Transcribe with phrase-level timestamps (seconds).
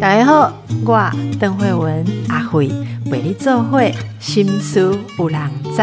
[0.00, 0.52] 大家好，
[0.84, 2.68] 我邓慧文阿慧
[3.10, 5.82] 为你做会心思有人知。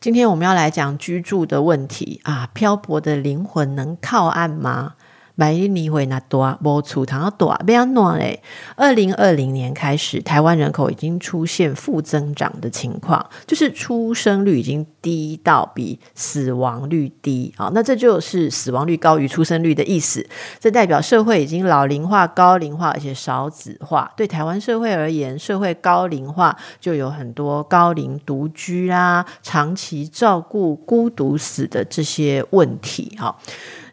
[0.00, 4.94] 今天我们要来讲居住的问题啊，漂泊的灵魂能靠岸吗？
[5.42, 8.40] 买一你会那多，无储藏要多，不要暖嘞。
[8.76, 17.72] 二零二零年开始，台湾人口已经出现负增长的情况，就是出生率已经低到比死亡率低啊。
[17.74, 20.24] 那这就是死亡率高于出生率的意思。
[20.60, 24.12] 这代表社会已经老龄化、高龄化，而且少子化。
[24.16, 33.36] 对台湾社会而言，社会高龄化就有很多高龄独居啦、长期照顾孤独死的这些问题哈。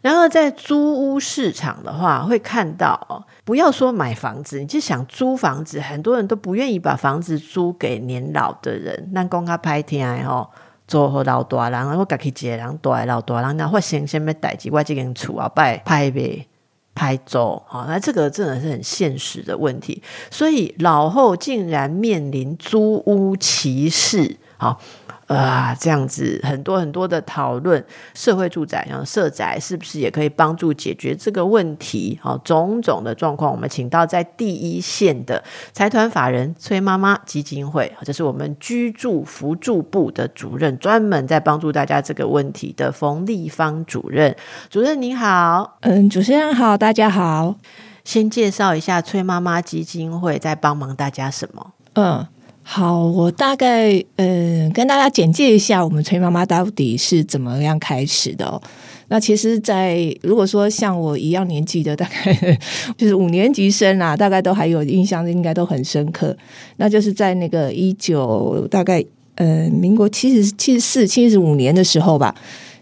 [0.02, 9.10] 然而，在租屋市场的话，会看到哦，不要说买房子，你就想租房子，很多人都不愿意把房子租给年老的人。
[9.12, 10.48] 那公他拍天吼，
[10.88, 16.46] 做好老大人，我家己一个人住老大人，那发生什么代志，我这间厝啊，拜拍呗
[16.94, 20.02] 拍走啊，那这个真的是很现实的问题。
[20.30, 24.80] 所以老后竟然面临租屋歧视，好。
[25.30, 27.82] 啊，这样子很多很多的讨论，
[28.14, 32.18] 社会住宅像社宅是不是也可以帮助解决这个问题？
[32.20, 35.40] 好，种种的状况，我们请到在第一线的
[35.72, 44.34] 财团法人崔妈妈基金会，这是我们居住扶助部的主任，专门在帮助大家这个问题的冯立芳主任。
[44.68, 47.54] 主任您好，嗯，主持人好，大家好。
[48.02, 51.72] 先介绍一下崔妈妈基金会在帮忙大家什么？
[51.92, 52.26] 嗯。
[52.72, 58.62] 好，我大概嗯跟大家简介一下，我们崔妈妈到底是怎么样开始的哦。
[59.08, 62.32] 那其实，在如果说像我一样年纪的，大概
[62.96, 66.34] 就是五年级生啊，大概都还有印象，应该都很深刻。
[66.76, 72.32] 那就是在那个一九大概呃民国七十七十四七十五年的时候吧，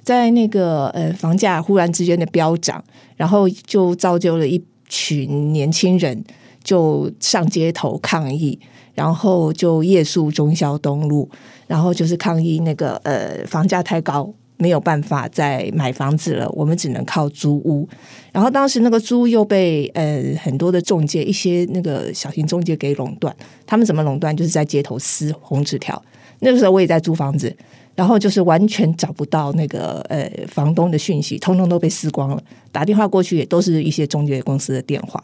[0.03, 2.85] 在那个呃房价忽然之间的飙涨，
[3.17, 6.23] 然后就造就了一群年轻人
[6.63, 8.59] 就上街头抗议。
[8.99, 11.31] 然后就夜宿中消东路，
[11.69, 17.89] 然后就是抗议那个呃房价太高，没有办法再买房子了，我们只能靠租屋。
[18.33, 23.33] 然后当时那个租又被呃很多的中介，一些那个小型中介给垄断。
[23.65, 24.37] 他们怎么垄断？
[24.37, 26.03] 就是在街头撕红纸条。
[26.41, 27.57] 那个时候我也在租房子，
[27.95, 32.43] 然后就是完全找不到那个呃房东的讯息，通通都被撕光了。
[32.73, 35.23] 打电话过去也都是一些中介公司的电话。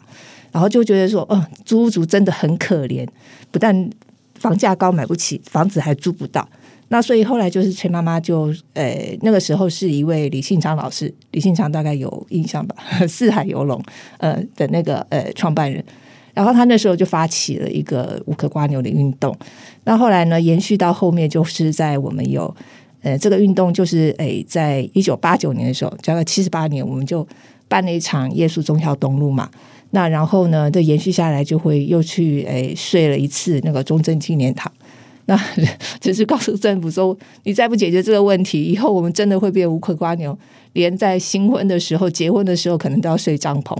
[0.55, 3.05] 然后就觉得说，哦，租屋族真的很可怜，
[3.51, 3.89] 不但
[4.35, 6.47] 房价高买不起，房子还租不到。
[6.87, 12.73] 那所以后来就是崔妈妈就，呃，那个时候是一位李信昌老师，李信昌大概有印象吧，
[13.05, 13.83] 四海游龙，
[14.19, 15.83] 呃的那个呃创办人。
[16.33, 19.37] 然后他那时候就发起了一个无可瓜牛的运动。
[19.83, 22.55] 那后来呢，延续到后面就是在我们有，
[23.01, 27.27] 呃，这个运动就是诶，在一九八九年的时候，加个七十八年，我们就
[27.67, 29.49] 办了一场夜宿中校东路嘛。
[29.91, 30.69] 那然后呢？
[30.69, 34.71] 这延续下来就会又去诶睡了一次那个中正纪念堂。
[35.27, 35.39] 那
[35.99, 40.37] 只是告诉政府说，你再不解决这个问题，以后我们真的会变无愧瓜牛，
[40.73, 43.75] 连在新婚的时候、结婚的时候，可能都要睡帐篷。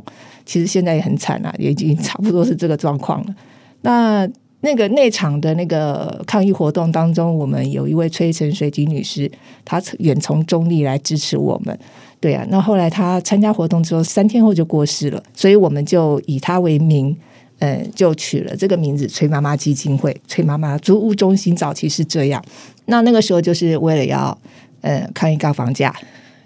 [0.45, 3.35] 其实现在也很惨啊，也已经差不多是这个状况了。
[3.81, 4.27] 那
[4.65, 9.31] 那个内场的那个抗议活动当中，我们有一位崔成水吉女士，
[9.63, 11.77] 她远从中立来支持我们。
[12.19, 17.15] 对啊，那后来她参加活动之后，三天后就过世了，所以我们就以她为名，
[17.59, 20.19] 嗯，就取了这个名字“崔妈妈基金会”。
[20.27, 22.43] 崔妈妈租屋中心早期是这样，
[22.87, 24.35] 那那个时候就是为了要，
[24.81, 25.95] 呃，抗议高房价，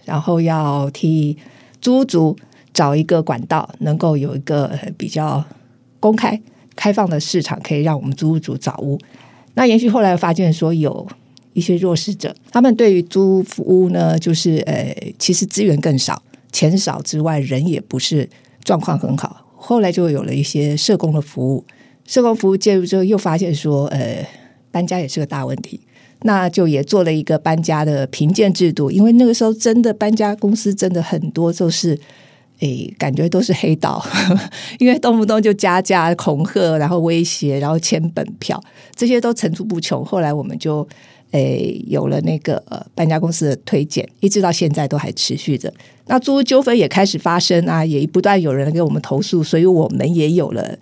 [0.04, 1.38] 然后要替
[1.80, 2.36] 租族
[2.74, 5.42] 找一个管道，能够有一个比较
[6.02, 6.38] 公开、
[6.80, 8.98] 开放的市场，可以让我们租屋族找屋。
[9.56, 11.06] 那延续后来发现说有。
[11.54, 16.22] 一些弱势者，他们对于租屋呢，就是呃，其实资源更少，
[16.54, 18.30] 钱少之外，人也不是
[18.64, 19.46] 状况很好。
[19.58, 21.66] 后来就有了一些社工的服务，
[22.06, 24.26] 社工服务介入之后，又发现说，呃，
[24.72, 25.82] 搬家也是个大问题，
[26.22, 28.90] 那就也做了一个搬家的评鉴制度。
[28.90, 32.00] 因为那个时候真的搬家公司真的很多，就是，
[32.60, 34.04] 诶，感觉都是黑道，
[34.80, 38.62] 因为动不动就加价、恐吓，然后威胁，然后签本票，
[38.96, 40.04] 这些都层出不穷。
[40.04, 40.88] 后来我们就。
[41.32, 42.60] 诶，有了那个
[42.96, 45.72] 搬家公司的推荐，一直到现在都还持续着。
[46.08, 50.76] 那租屋纠纷也开始发生啊，也不断有人给我们投诉，所以我们也有了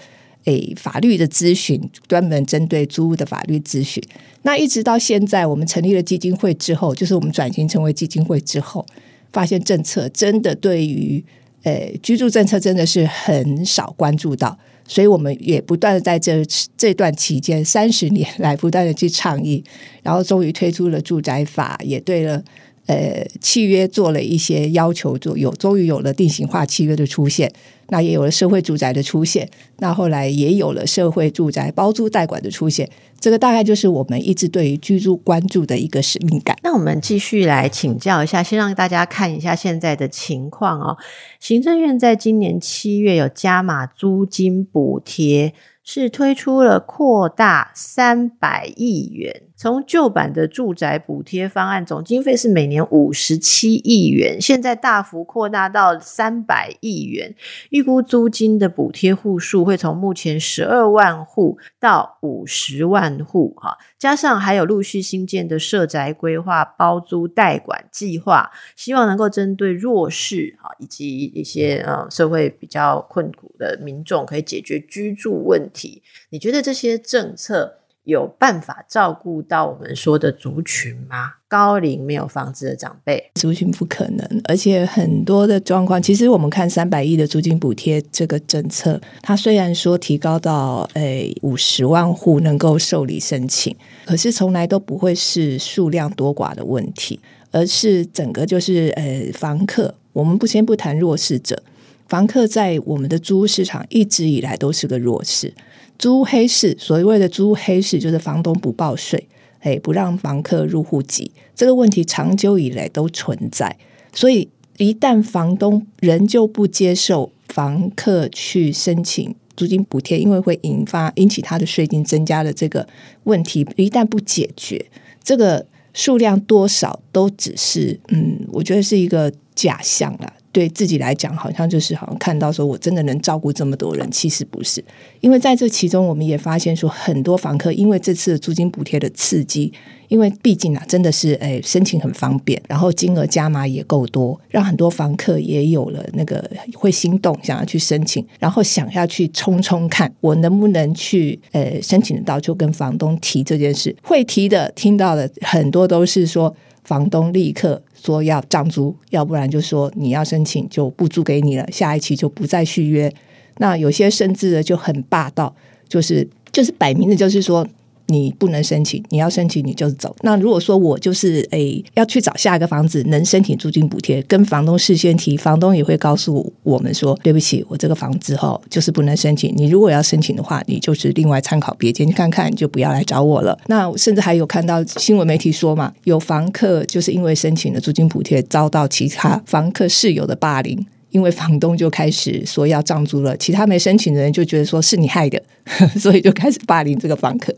[0.45, 1.77] 诶法律的咨询，
[2.07, 4.01] 专门针对租屋的法律咨询。
[4.43, 8.85] 那一直到现在，我们成立了基金会之后，就是我们转型成为基金会之后，
[9.33, 11.21] 发现政策真的对于
[11.67, 14.57] 呃居住政策真的是很少关注到。
[14.89, 16.41] 所以我们也不断的在这
[16.77, 19.61] 这段期间三十年来不断的去倡议，
[20.01, 22.41] 然后终于推出了住宅法，也对了，
[22.87, 27.51] 呃契约做了一些要求，做有终于有了定型化契约的出现。
[27.89, 36.57] 那也有了社会住宅的出现，那后来也有了社会住宅包租代管的出现，这个大概就是我们一直对于居住关注的一个使命感。
[36.63, 40.97] 那我们继续来请教一下，先让大家看一下现在的情况哦。
[41.39, 45.53] 行政院在今年七月有加码租金补贴。
[45.89, 57.33] 是推出了扩大三百亿元，从旧版的住宅补贴方案总经费是每年五十七亿元，现在大幅扩大到三百亿元，
[57.71, 76.03] 预估租金的补贴户数会从目前十二万户到五十万户，哈，加上还有陆续新建的社宅规划包租代管计划，希望能够针对弱势哈以及一些呃社会比较困苦的民众，可以解决居住问题。
[76.29, 81.33] 你觉得这些政策有办法照顾到我们说的族群吗？
[81.49, 93.75] 高龄没有房子的长辈族群不可能，而且很多的状况，其实我们看三百亿的租金补贴这个政策，它虽然说提高到诶五十万户能够受理申请，
[94.05, 97.19] 可是从来都不会是数量多寡的问题，
[97.51, 101.61] 而是整个就是呃房客，我们不先不谈弱势者。
[102.07, 105.53] 房客在我们的租屋市场一直以来都是个弱势，
[105.97, 109.27] 租黑市所谓的租黑市就是房东不报税，
[109.59, 113.75] 哎，不让房客入户籍，这个问题长久以来都存在。
[114.13, 114.47] 所以
[114.77, 122.87] 一旦房东仍旧不接受房客去申请租金补贴，因为会引发引起他的税金增加的这个
[123.23, 124.85] 问题，一旦不解决，
[125.23, 130.33] 这个数量多少都只是嗯，我觉得是一个假象了。
[130.51, 134.83] 对自己来讲，好像就是好像看到说我真的能照顾这么多人，其实不是。
[135.19, 139.71] 因为在这其中，我们也发现说，很多房客因为这次租金补贴的刺激，
[140.07, 153.95] 因为毕竟啊，真的是诶申请很方便，然后金额加码也够多，让很多房客也有了那个会心动，想要去申请，然后想要去冲冲看，我能不能去呃申请得到，就跟房东提这件事。
[154.01, 156.55] 会提的听到的很多都是说。
[156.83, 163.11] 房东立刻说要涨租，要不然就说你要申请就不租给你了，下一期就不再续约。
[163.57, 165.53] 那有些甚至的就很霸道，
[165.89, 167.67] 就是就是摆明的，就是说。
[168.07, 170.15] 你不能申请，你要申请你就走。
[170.21, 179.53] 那如果说我就是诶要去找下一个房子能申请租金补贴，跟房东事先提，房东也会告诉我们说，对不起，我这个房子哈就是不能申请。
[179.55, 183.57] 你如果要申请的话，你就是另外参考别间看看，就不要来找我了。
[183.67, 190.85] 那甚至还有看到新闻媒体说嘛，有房客就是因为申请了租金补贴，遭到其他房客室友的霸凌。
[191.09, 195.41] 因为房东就开始说要涨租了，其他没申请的人就觉得说是你害的，
[195.97, 197.55] 所以就开始霸凌这个房客。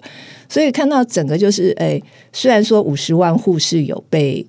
[0.49, 2.01] 所以看到整个就是，哎，
[2.33, 4.45] 虽然说五十万户是有被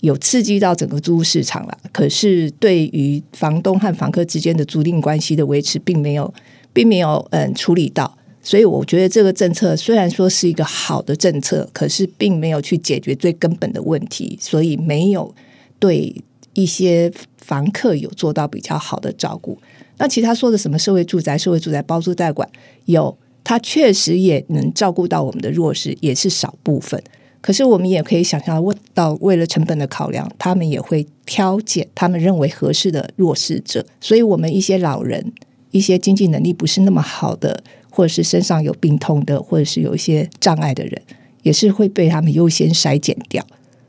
[0.00, 6.32] 有刺激到整个租屋市场了，可是对于房东和房客之间的租赁关系的维持，并没有，
[6.72, 8.16] 并没有嗯处理到。
[8.42, 15.34] 所以我觉得这个政策虽然说是一个好的政策，可是并没有去解决最根本的问题，所以没有
[15.78, 16.14] 对。
[16.52, 19.56] 一些房客有做到比较好的照顾，
[19.98, 22.46] 那其他说的什么社会住宅、社会住宅包租代管，
[22.86, 27.02] 有他确实也能照顾到我们的弱势，也是少部分。
[27.40, 33.84] 可是我们也可以想象到，为了成本的考量，他们也会挑拣他们认为合适的弱势者。
[34.00, 35.32] 所以，我们一些老人、
[35.70, 41.00] 一些经济能力不是那么好的，或者是身上有病痛的，或者是有一些障碍的人，
[41.42, 43.46] 也是会被他们优先筛减掉。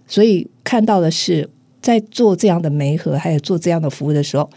[0.07, 1.49] 所以看到的是。
[1.81, 4.47] 在做这样的媒合，还有做这样的服务的时候，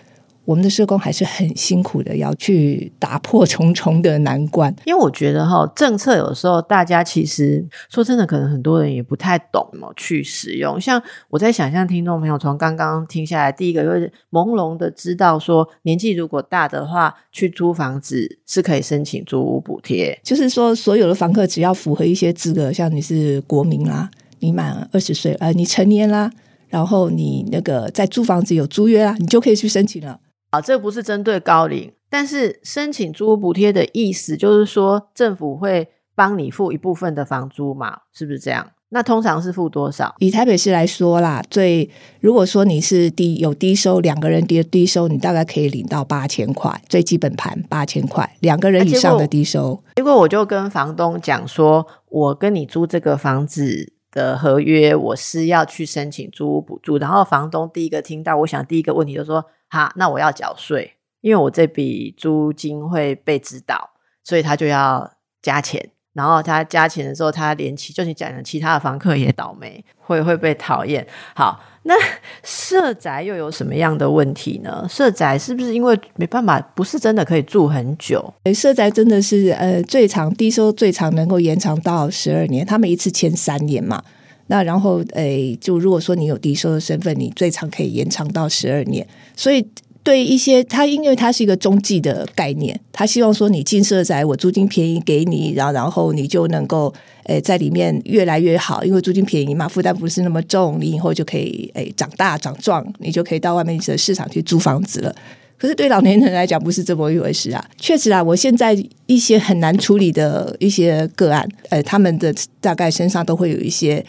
[0.45, 4.75] 我们的社工还是很辛苦的，要去打破重重的难关。
[4.85, 10.79] 因为我觉得哈，政策有时候大家其实说真的，可能很多人也不太懂怎么去使用。
[10.81, 20.19] 像我在想象听众朋友从刚刚听下来，第一个就是朦胧的知道说，年纪如果大的话，去租房子是可以申请租屋补贴。
[20.23, 24.11] 就是说，所有的房客只要符合一些资格，像你是国民啦，
[24.41, 26.31] 你满二十岁，呃，你成年啦。
[26.69, 30.19] 然后你那个在租房子有租约啊，你就可以去申请了。
[30.55, 38.71] 啊，这不是针对高龄，但是申请租屋补贴的意思就是说，政府会帮你付一部分的房租嘛，是不是这样？
[38.91, 40.15] 那通常是付多少？
[40.21, 49.83] 以台北市来说啦，最如果说你是低有低收，两个人低低收，你大概可以领到八千块，最基本盘八千块，两个人以上的低收。
[49.97, 53.94] 结果我就跟房东讲说，我跟你租这个房子。
[54.15, 63.91] 的合约，我是要去申请租屋补助，然后房东第一个听到，我想第一个问题就说：哈，那我要缴税，因为我这笔租金会被指导，
[64.23, 65.91] 所以他就要加钱。
[66.13, 71.05] 然后他加钱的时候，他连其就你讲的其他的房客也倒霉，会会被讨厌。
[71.35, 71.95] 好，那
[72.43, 74.87] 社宅又有什么样的问题呢？
[74.89, 78.33] 社宅是不是因为没办法，不是真的可以住很久？
[78.55, 84.03] 社宅真的是呃最长低收最长能够延长到十二年，他们一次签三年嘛。
[84.47, 89.07] 那然后诶，就如果说你有低收的身份，你最长可以延长到十二年。
[89.37, 89.67] 所以
[90.05, 96.93] 对一些他，因为它是一个中继的概念，他希望说你进社宅，我租金便宜给你，然后然后你就能够
[97.25, 105.15] 诶在里面越来越好，因为租金便宜嘛，负担不是那么重，你以后就可以诶长大长壮，你就可以到外面的市场去租房子了。
[105.57, 107.65] 可是对老年人来讲，不是这么一回事啊！
[107.79, 114.05] 确实啊，我现在一些很难处理的一些个案，呃，他们的大概身上都会有一些。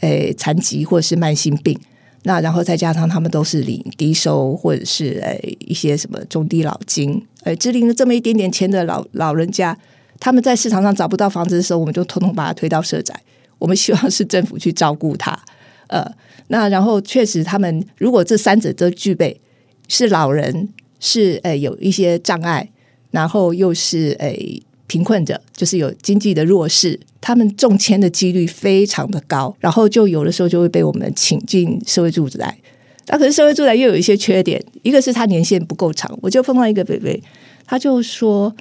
[0.00, 1.78] 诶，残疾或是慢性病，
[2.22, 9.76] 那然后再加上他们都是领低收或者是诶一些什么中低老金，诶，只领了这么一点点钱的老老人家，
[10.18, 13.14] 他们在市场上找不到房子的时候，我们就统统把他推到社宅。
[13.58, 15.38] 我们希望是政府去照顾他，
[15.88, 16.04] 呃，
[16.48, 19.40] 那然后确实他们如果这三者都具备，
[19.88, 22.70] 是老人，是诶有一些障碍，
[23.10, 24.62] 然后又是诶。
[24.90, 32.58] 贫困者就是有经济的弱势，他们中签的几率非常的高，然后就有的时候就会被我们请进社会住宅。
[33.06, 36.18] 那可是社会住宅又有一些缺点，一个是他年限不够长。
[36.20, 37.22] 我就碰到一个北北，
[37.64, 38.52] 他就说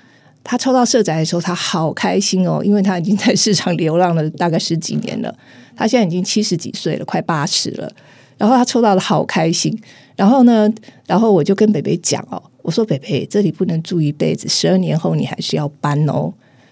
[0.43, 5.35] 他抽到社宅的时候，他好开心哦，因为他已经在市场流浪了大概十几年了，
[5.75, 7.91] 他现在已经七十几岁了，快八十了。
[8.37, 9.75] 然后他抽到了好开心，
[10.15, 10.71] 然后呢，
[11.07, 12.39] 然后我就跟北北讲哦。
[12.69, 16.31] 我说：“北北，这里不能住一辈子，十二年后你还是要搬哦。”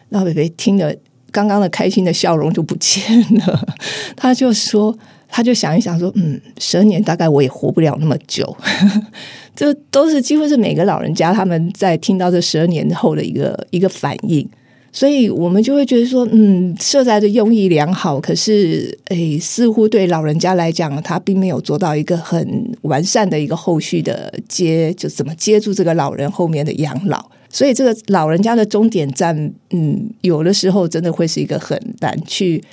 [0.09, 0.93] 然后北北听了，
[1.31, 3.67] 刚刚的开心的笑容就不见了。
[4.15, 4.95] 他就说
[5.27, 8.55] ：“他就想一想，说，嗯，十二年大概我也活不了那么久。
[9.55, 14.47] ”这都是几乎是每个老人家他们在听到这十二年后的一个一个反应。
[14.97, 27.23] 所以我们就会觉得说，嗯，设在的用意良好，可是，诶，似乎对老人家来讲，他并没有做到一个很完善的一个后续的接，就怎么接住这个老人后面的养老。
[27.47, 29.37] 所以，这个老人家的终点站，
[29.69, 32.63] 嗯，有的时候真的会是一个很难去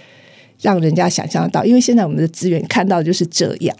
[0.62, 3.76] 让人家想象到，因为现在我们的资源看到就是这样，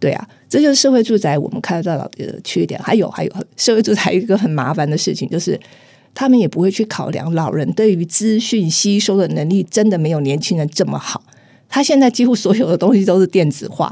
[0.00, 2.80] 对啊，这就是社会住宅我们看得到的缺点。
[2.82, 5.60] 还有，还有社会住宅一个很麻烦的事情就是。
[6.14, 11.22] 他们也不会去考量老人对于资讯吸收的能力，真的没有年轻人这么好。
[11.68, 13.90] 他现在几乎所有的东西都是电子化，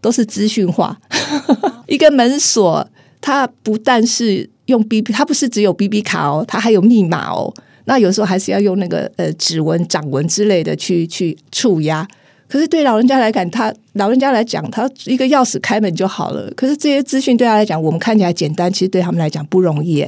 [0.00, 0.98] 都是资讯化。
[1.88, 2.86] 一个门锁，
[3.20, 7.52] 它不但是用 B B，它不是只有 B B 卡哦，它还有密码哦。
[7.86, 12.06] 那有时候还是要用那个呃指纹、掌纹之类的去去触压。
[12.48, 16.52] 可是对老人家来讲，他老人家来讲，他一个钥匙开门就好了。
[16.54, 20.06] 可是这些资讯对他来讲，我们看起来简单，其实对他们来讲不容易。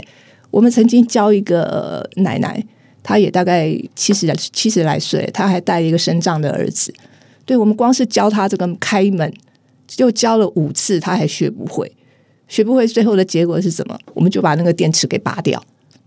[0.55, 2.65] 我们曾经教一个奶奶，
[3.03, 6.95] 她也大概七十来七十来岁，她还带一个身障的儿子。
[7.45, 9.35] 对我们光是教他这个开门，
[9.89, 11.91] 就教了五次，他还学不会。
[12.47, 13.99] 学不会，最后的结果是什么？
[14.15, 15.61] 我们就把那个电池给拔掉。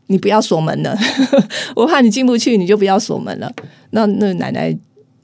[0.06, 0.98] 你不要锁门了，
[1.76, 3.54] 我怕你进不去，你就不要锁门了。
[3.90, 4.74] 那那奶奶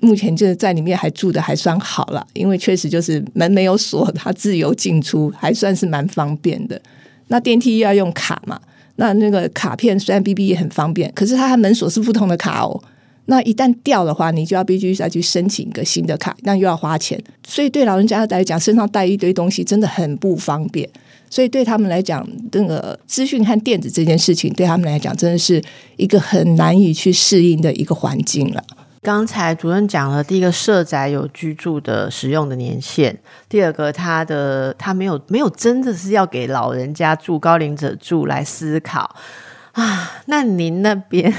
[0.01, 6.79] 目前就是在里面还住的还算好了，因为确实就是门没有锁，她自由进出，还算是蛮方便的。
[7.27, 8.59] 那电梯要用卡嘛？
[8.95, 12.81] 那那个卡片虽然 B B 也很方便，可是它和门锁是不同的卡哦。
[13.25, 17.17] 那一旦掉的话，你就要必须再去申请一个新的卡，那又要花钱。
[17.47, 20.87] 所以对老人家来讲，身上带一堆东西真的很不方便。
[21.29, 25.59] 所以对他们来讲，那个资讯和电子这件事情，对他们来讲真的是
[25.95, 28.63] 一个很难以去适应的一个环境了。
[29.03, 33.13] 刚才主任讲了，第一个社宅有居住的使用的年限，
[33.49, 39.13] 第二个他的他没有没有真的是要给老人家住、高龄者住来思考。
[39.73, 41.33] 啊，那您那边，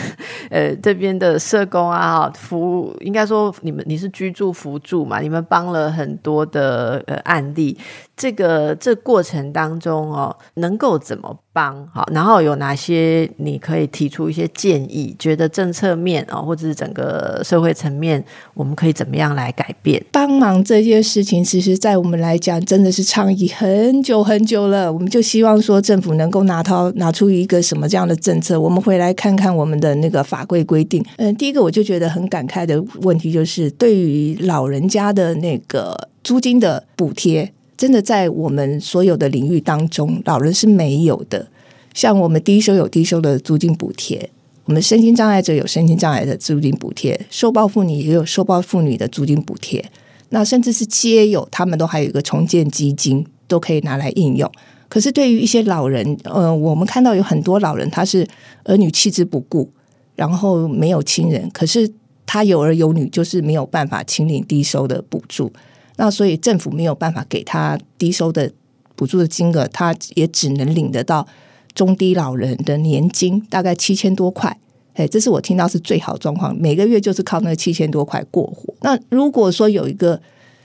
[0.50, 5.20] 呃，这边的社工啊，服务应该说你们你是居住辅助嘛？
[5.20, 7.78] 你们帮了很多的呃案例，
[8.16, 11.88] 这个这过程当中哦，能够怎么帮？
[11.94, 15.16] 好，然后有哪些你可以提出一些建议？
[15.18, 20.04] 觉得政策面啊，或者是整个社会层面，我们可以怎么样来改变？
[20.10, 24.92] 帮忙这件事情，其实在我们来讲，真的是倡议很久很久了。
[24.92, 28.14] 我们就希望说，政府能够拿到拿出一个什么这样的。
[28.24, 31.04] 政策，我们回来看看我们的那个法规规定。
[31.18, 41.48] 嗯，第一个我就觉得很感慨的问题，就是对于老人家的那个租金的补贴，真的在我们所有的领域当中，老人是没有的。
[41.92, 44.30] 像我们低收有低收的租金补贴，
[44.64, 49.84] 我们身心障碍者有身心障碍的租金补贴，受暴妇女也有受暴妇女的租金补贴。
[50.30, 54.50] 那甚至是皆有，他们都还有一个重建基金，都可以拿来应用。
[54.88, 58.26] 可是对于一些老人，呃，我们看到有很多老人，他是
[58.64, 59.68] 儿女弃之不顾，
[60.16, 61.88] 然后没有亲人，可是
[62.26, 65.52] 他有儿有女，就是没有办法清领低收的补助。
[65.96, 68.52] 那所以政府没有办法给他低收的
[68.96, 71.26] 补助的金额，他也只能领得到
[71.74, 74.56] 中低老人的年金，大概七千多块。
[74.94, 78.72] 哎，这是我听到是最好状况，每个月就是靠那七千多块过活。
[78.82, 80.20] 那如果说有一个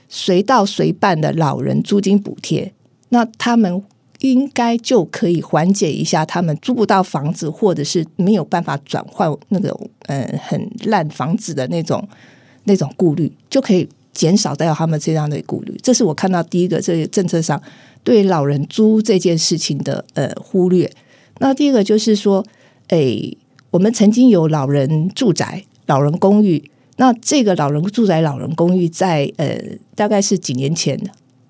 [0.08, 2.72] 随到随办的老人租金补贴，
[3.08, 3.82] 那他们
[4.20, 12.08] 应该就可以缓解一下他们租不到房子，或者是没有办法转换那种嗯很烂房子的那种
[12.64, 15.78] 那种顾虑，就可以减少掉他们这样的顾虑。
[15.82, 17.60] 这是我看到第一个，这个政策上
[18.02, 20.90] 对老人租这件事情的呃忽略。
[21.38, 22.44] 那第二个就是说，
[22.88, 23.36] 诶。
[23.72, 26.60] 我们曾经有老人住宅、老人公寓，
[26.96, 29.56] 那这个老人住宅、老人公寓在呃，
[29.94, 31.00] 大概是几年前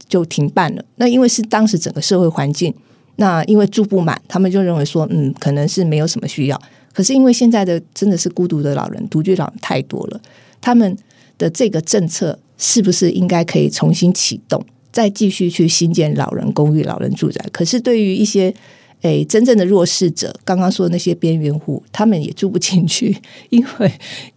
[0.07, 0.85] 就停办了。
[0.97, 2.75] 那因为是当时整个社会环境，
[3.17, 6.63] 那因为住不满，他们就认为说，嗯，可能是没有什么需要。
[6.93, 10.21] 可是因为现在的真的是孤独的老人、独居老人太多了，
[10.61, 10.95] 他们
[11.39, 14.63] 的这个政策是不是应该可以重新启动，
[14.93, 17.43] 再继续去新建老人公寓、老人住宅？
[17.51, 18.55] 可是对于一些
[19.01, 23.17] 诶，真正的弱势者，刚刚说的那些边缘户，他们也住不进去，
[23.49, 23.91] 因为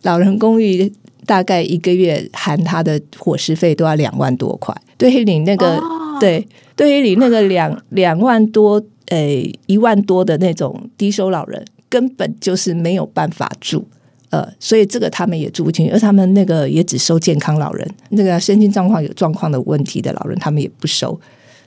[0.04, 0.90] 老人公寓
[1.26, 4.74] 大概一个月含他的伙食费都要两万多块。
[4.98, 5.78] 对于你那个，
[6.18, 13.86] 对，对于你那个两两万多，诶，一万多的那种低收老人，根本就是没有办法住，
[14.34, 21.22] 呃，所以这个他们也住不进去，而他们那个也只收健康老人，那个身心状况有状况的问题的老人，他们也不收。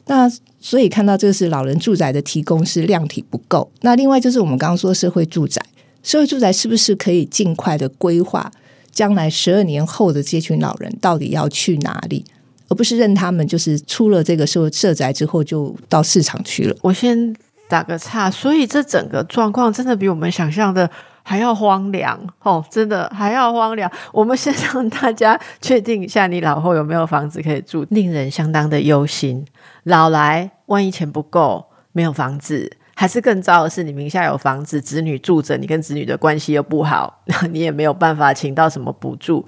[0.07, 3.71] 那所以看到这个是老人住宅的提供是量体不够。
[3.83, 5.63] 那另外就是我们刚刚说社会住宅，
[6.03, 8.51] 社会住宅是不是可以尽快的规划
[8.91, 12.25] 将来十二年后的这群老人到底要去哪里，
[12.67, 16.77] 而不是任他们就是出了这个社社宅之后就到市场去了。
[16.83, 17.33] 我先
[17.69, 20.91] 打个岔，所以这整个状况真的比我们想象的
[21.29, 23.91] 还要荒凉哦，真的还要荒凉。
[24.13, 29.45] 我们先让大家确定一下，你老后有没有房子可以住，令人相当的忧心。
[29.83, 39.45] 老来，万一钱不够，没有房子，还是更糟的是，你名下有房子，子女住着，你跟子女的关系又不好， 你也没有办法请到什么补助，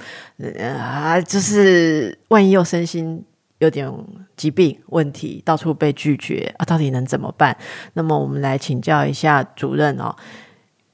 [0.61, 3.25] 啊，就是万一又身心
[3.59, 3.89] 有点
[4.37, 7.57] 疾病问题，到处被拒绝啊，到底能怎么办？
[7.93, 10.13] 那么我们来请教一下主任哦。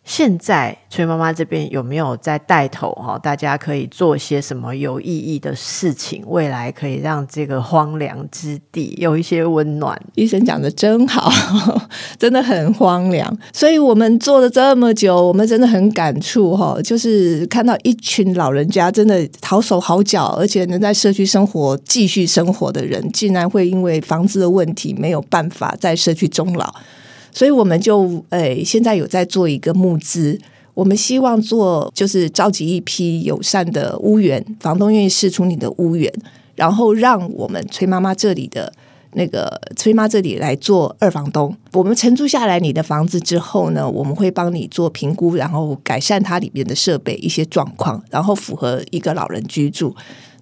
[0.04, 3.18] 现在崔妈妈这边有没有在带头哈？
[3.18, 6.22] 大家可以做些什么有意义的事情？
[6.26, 9.98] 未来可以让这个荒凉之地有一些温暖。
[10.14, 11.32] 医生讲的真好，
[12.18, 13.34] 真的很荒凉。
[13.50, 16.78] 所以我们做了这么久，我们真的很感触哈。
[16.84, 26.74] 就是看到一群老人家真的好手好脚，而且能在社区生活继续生活的人，竟然会因为房子的问题没有办法在社区终老。
[27.34, 30.38] 所以我们就诶，现在有在做一个募资，
[30.72, 36.10] 我们希望做就是召集一批友善的屋源，房东愿意试出你的屋源，
[36.54, 38.72] 然后让我们崔妈妈这里的
[39.14, 41.52] 那个崔妈这里来做二房东。
[41.72, 49.94] 我们承租下来你的房子之后呢，我们会帮你做评估，然后改善它里面的设备一些状况，然后符合一个老人居住。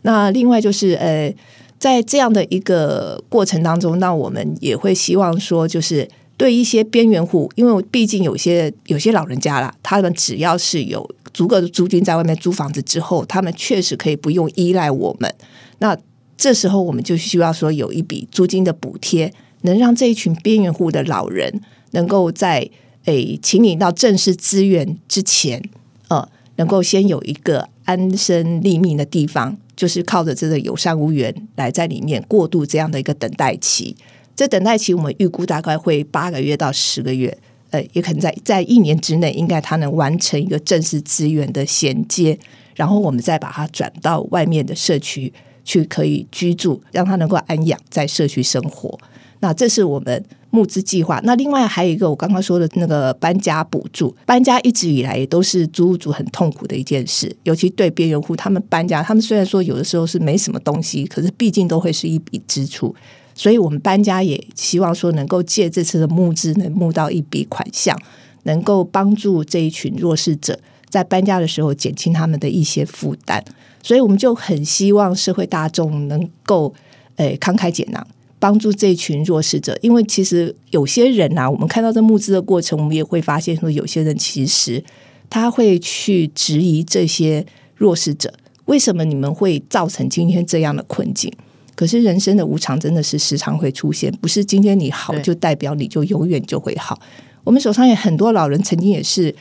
[0.02, 1.34] 那另外就是呃，
[1.78, 6.06] 在这样的一个过程当中，那我们也会希望说就是。
[6.42, 15.32] 对一些边缘户，因为毕竟有些有些老人家啦，他们只要是有足够的租金在外面租房子之后，他们确实可以不用依赖我们。
[15.78, 15.96] 那
[16.36, 21.60] 这时候我们就需要说有一笔租金的补贴，能让这一群边缘户的老人
[21.92, 22.68] 能够在
[23.04, 25.62] 诶，请你到正式资源之前，
[26.08, 33.96] 呃，能够先有一个安身立命的地方，就是靠着这个友善无缘来在里面过渡这样的一个等待期。
[34.34, 37.36] 这等待期，我们预估大概会八个月到十个月，
[37.70, 42.38] 呃，也可能在在一年之内，应该它能完成一个正式资源的衔接，
[42.74, 45.32] 然后我们再把它转到外面的社区
[45.64, 48.98] 去，可以居住，让它能够安养在社区生活。
[49.40, 51.20] 那这是我们募资计划。
[51.24, 62.94] 那另外还有一个，我刚刚说的那个搬家补助，搬家一直以来都是租屋族很痛苦的一件事，尤其对边缘户，他们搬家，他们虽然说有的时候是没什么东西，可是毕竟都会是一笔支出。
[63.42, 67.98] 所以我们搬家也希望说，能够借这次的募资，能募到一笔款项，
[68.44, 70.56] 能够帮助这一群弱势者
[70.88, 73.44] 在搬家的时候减轻他们的一些负担。
[73.82, 76.72] 所以我们就很希望社会大众能够
[77.16, 78.06] 诶慷慨解囊，
[78.38, 79.76] 帮助这群弱势者。
[79.82, 84.80] 因为其实有些人啊，我们看到这募资的过程，我们也会发现说，有些人其实
[85.28, 88.32] 他会去质疑这些弱势者，
[88.66, 91.32] 为什么你们会造成今天这样的困境？
[91.74, 97.00] 可是人生的无常真的是时常会出现，不是今天你好就代表你就永远就会好。
[97.44, 99.34] 我们手上有很多老人，曾经也是，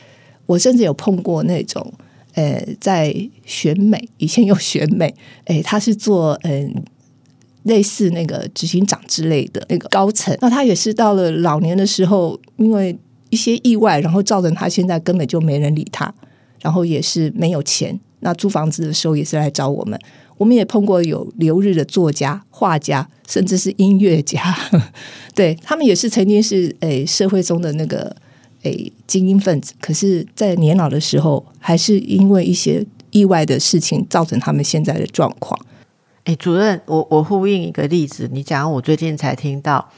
[0.46, 1.92] 我甚至有碰过那种，
[2.34, 3.14] 呃，在
[3.44, 5.14] 选美以前有选美，
[5.44, 6.82] 哎，他是做嗯
[7.62, 10.36] 类似那个执行长之类的那个高层。
[10.40, 12.98] 那他也是到了老年的时候，因为
[13.30, 16.12] 一些意外，然后造成他现在根本就没人理他，
[16.60, 18.00] 然后也是没有钱。
[18.20, 19.98] 那租房子的时候也是来找我们。
[20.42, 24.42] 我们也碰过有留日的作家、画家，甚至是音乐家，
[25.36, 28.12] 对他们也是曾经是诶社会中的那个
[28.64, 35.56] 诶精英分子，可是，在年老的时候，还是因为一些意外的事情，造成他们现在的状况。
[36.24, 39.88] 哎，主任，我我呼应一个例子，你讲我最近才听到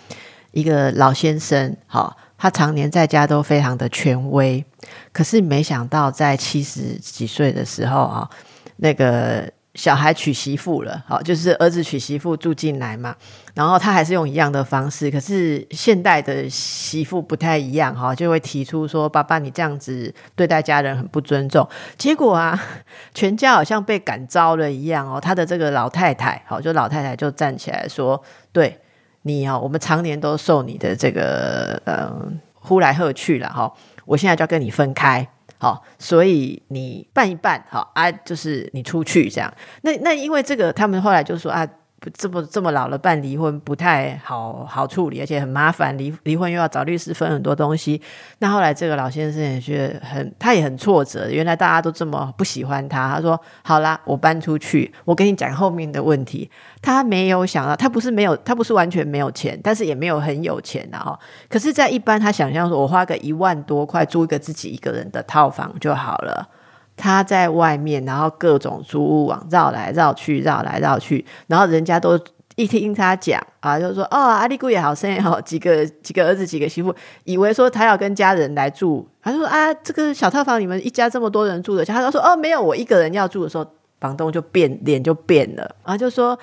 [0.53, 4.63] 一个老先生，好，他常年在家都非常的权威，
[5.11, 8.29] 可是没想到在七十几岁的时候啊，
[8.77, 9.51] 那个。
[9.75, 13.17] 小孩娶媳妇了，好，就是儿子娶媳妇住进来嘛，
[13.55, 21.69] 然后他还是用一样的方式，可是现代的媳妇不太一样，哈，就会提出说：“爸爸，你这样子对待家人很不尊重。
[21.99, 22.63] ”结果啊，
[23.15, 25.21] 全家好像被赶招了一样哦。
[25.21, 28.79] 他的这个老太太，好，就老太太就站起来说：“对
[29.23, 32.13] 你哦，我们常年都受你的这个呃
[32.55, 33.73] 呼来喝去了，哈，
[34.05, 35.27] 我现在就要跟你分开。”
[35.65, 39.51] 好，所以你办一办，好啊，就是你出去这样。
[39.81, 41.67] 那那因为这个，他们后来就说啊。
[42.17, 48.01] 这么这么老了办离婚不太好好处理，而且很麻烦，离离婚又要找律师分很多东西。
[48.39, 51.31] 那后来这个老先生也觉得很，他也很挫折。
[51.31, 56.51] 原来大家都这么不喜欢他，他说：“好啦，我搬出去。”我跟你讲后面的问题。
[56.83, 61.19] 他没有想到，他不是没有，他不是完全没有钱，但是也没有很有钱的哈。
[61.49, 66.47] 可是，在一般他想象说，我花个一万多块租一个自己一个人的套房就好了。
[66.97, 72.19] 他在外面，然后各种租屋网绕来绕去，绕来绕去，然后人家都
[72.57, 83.67] 一听他讲啊，就说哦，阿丽姑也好生意好，几个几个儿子，几个媳妇，以为说他要跟家人来住，他就说啊，这个小套房你们一家这么多人住的，他说哦，没有，我一个人要住的时候，
[84.01, 86.39] 房东就变脸就变了，然后就说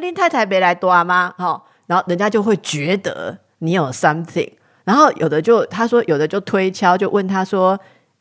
[0.00, 1.34] 林太太没来多吗？
[1.36, 4.50] 哈，然后人家就会觉得你有 something，
[4.84, 7.78] 然后有的就他说有的就推敲，就问他说。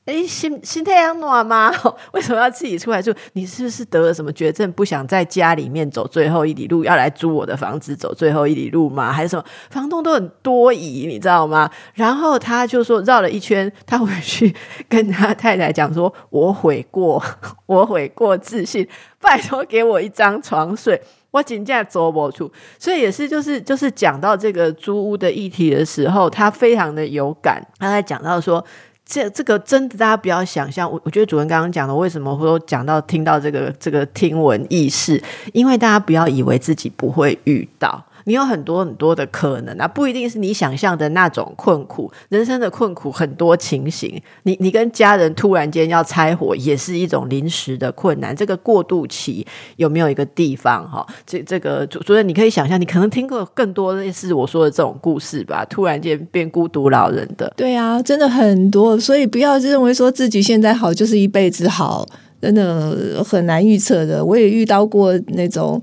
[0.10, 1.72] 哎，心心太阳暖吗？
[2.14, 3.14] 为什么要自己出来住？
[3.34, 9.14] 你是不是得了什么绝症，不想在家里面走最后一里路，要来租我的房子走最后一里路吗？
[9.14, 9.46] 还是什么？
[9.70, 11.70] 房东都很多疑，你知道吗？
[11.94, 14.56] 然后他就说绕了一圈，他回去
[14.88, 17.24] 跟他太太讲说：“我悔过，
[17.68, 18.88] 我悔过自信，
[19.22, 27.64] 拜托给我一张床睡，我紧接走不出。”所以也是，就是就是讲到这个租屋的议题的时候，他非常的有感。
[27.78, 28.66] 他在讲到说。
[29.10, 30.90] 这这个真的，大家不要想象。
[30.90, 35.20] 我我觉得主任刚刚讲的，为什么会讲到听到这个这个听闻意识？
[35.52, 38.06] 因为大家不要以为自己不会遇到。
[38.30, 42.12] 你有很多很多的可能啊，不一定是你想象的那种困苦。
[42.30, 48.36] 人生的困苦很多情形，你你跟家人突然间要拆伙，也是一种临时的困难。
[48.36, 49.44] 这个过渡期
[49.78, 51.04] 有没有一个地方哈？
[51.26, 55.66] 这这个主主任，你可以想象，你可能听过更多类似我说的这种故事吧？
[55.66, 58.96] 突然间变孤独老人的，对啊，真的很多。
[59.00, 62.08] 所以不要认为说自己现在好就是一辈子好，
[62.40, 64.24] 真的很难预测的。
[64.24, 65.82] 我也遇到过那种。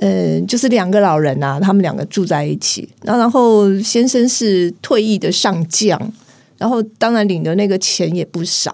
[0.00, 2.88] 嗯，就是两个老人呐，他们两个住在一起。
[3.02, 6.00] 那然后先生是退役的上将，
[6.56, 8.72] 然后当然领的那个钱也不少。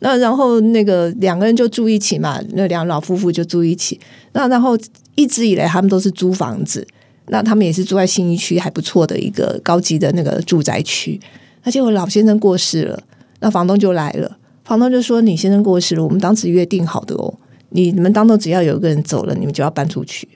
[0.00, 3.98] 那然后那个两个人就住一起嘛，那两老夫妇就住一起。
[4.32, 4.76] 那然后
[5.14, 6.84] 一直以来他们都是租房子，
[7.28, 11.18] 那他们也是住在新一区还不错的一个高级的那个住宅区。
[11.62, 13.00] 那结果老先生过世了，
[13.38, 17.32] 那房东就来了，房东就说：“你先生过世了，我们当时约定好的哦，
[17.70, 20.28] 你们当中只要有一个人走了，你们就要搬出去。”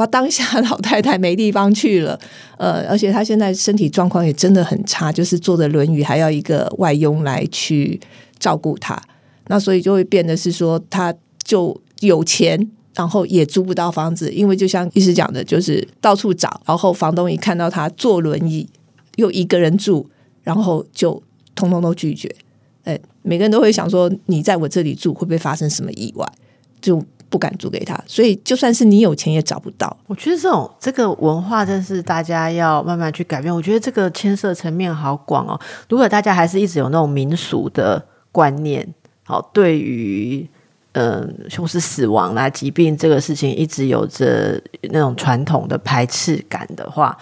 [0.00, 0.06] 哇！
[0.06, 2.18] 当下老太太没地方去了，
[2.56, 8.00] 呃，而且她现在身体状况也真的很差，就是坐着轮椅，还要一个外佣来去
[8.38, 8.98] 照顾她。
[9.48, 18.66] 那所以就会变得是说，她就有钱，然后也租不到房子，因为就像一直讲的，就是到处找，然后房东一看到她坐轮椅
[19.16, 20.08] 又一个人住，
[20.42, 21.22] 然后就
[21.54, 22.34] 通通都拒绝。
[22.84, 26.26] 哎，每个人都会想说，你在我这里住会不会发生什么意外？
[26.80, 27.04] 就。
[27.30, 29.96] 不敢租给他，所以就算是你有钱也找不到。
[30.08, 33.54] 我觉得这种这个文化真是大家要慢慢去改变。
[33.54, 35.58] 我觉得这个牵涉层面好广哦。
[35.88, 38.86] 如果大家还是一直有那种民俗的观念，
[39.24, 40.46] 好，对于
[40.92, 47.16] 嗯，凶死死亡啦、疾病这个事情，一直有着那种传统的排斥感的话。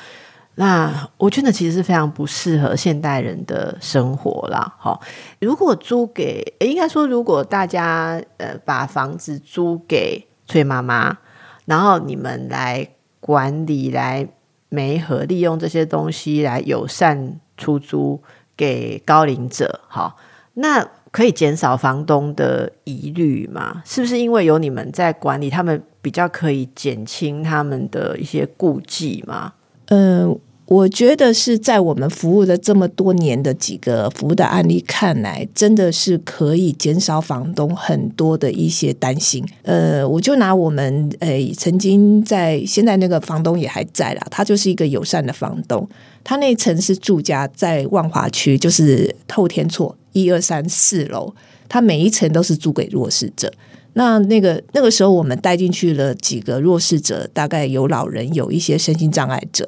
[0.61, 4.75] 那我觉得其实是非常不适合现代人的生活啦。
[4.77, 5.01] 好，
[5.41, 11.17] 如果租给，应该说，如果大家呃把房子租给崔妈妈，
[11.65, 12.89] 然后你们来
[13.21, 14.29] 管理、来
[14.69, 18.21] 媒合，利用这些东西来友善出租
[18.57, 20.17] 给高龄者，好，
[20.55, 23.81] 那可以减少房东的疑虑嘛？
[23.85, 25.81] 是不是因为有你们在管理，他们？
[26.01, 29.53] 比比较可以减轻他们的一些顾忌吗？
[29.89, 30.41] 嗯。
[30.69, 39.43] 我觉得是在我们服务的这么多年的几个服务的案例看来，真的是可以减少房东很多的一些担心。
[39.63, 45.89] 呃，我就拿我们诶曾经在现在那个房东也还在啦，他就是一个友善的房东。
[46.23, 51.35] 他那层是住家在万华区，就是后天错一二三四楼，
[51.67, 53.51] 他每一层都是租给弱势者。
[53.95, 59.67] 那那个那个时候我们带进去了几个弱势者，大概有老人，有一些身心障碍者。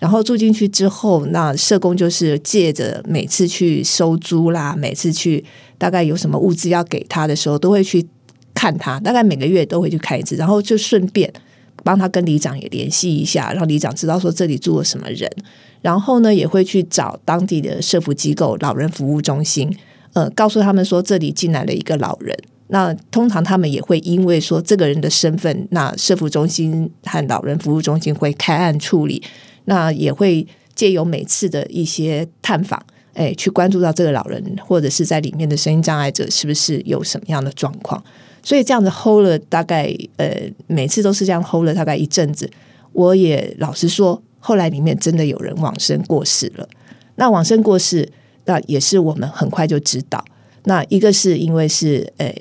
[0.00, 5.44] 然后住进去之后，那社工就是借着每次去收租啦，每次去
[5.76, 8.04] 大概有什么物资要给他的时候，都会去
[8.54, 11.30] 看他，大概每个月都会去看一次，然后就顺便
[11.84, 15.30] 帮他跟里长也联系一下，让里长知道说这里住了什么人。
[15.82, 19.70] 然后呢，也会去找当地的社福机构、老人服务中心，
[20.14, 22.34] 呃，告诉他们说这里进来了一个老人。
[22.68, 29.22] 那通常他们也会因为说这个人的身份，那社福中心和老人服务中心会开案处理。
[29.70, 38.02] 那也会借由每次的一些探访，哎，去关注到这个老人或者是在里面的声音障碍者是不是有什么样的状况。
[38.42, 42.50] 所以这样子 hold 了大概呃，每次都是这样 hold 了大概一阵子。
[42.92, 46.68] 我也老实说，后来里面真的有人往生过世了。
[47.14, 48.10] 那往生过世，
[48.46, 50.24] 那也是我们很快就知道。
[50.64, 52.34] 那一个是因为是呃，